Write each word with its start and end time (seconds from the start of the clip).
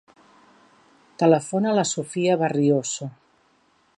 Telefona 1.23 1.69
a 1.73 1.75
la 1.81 1.85
Sophia 1.91 2.39
Barriuso. 2.45 3.13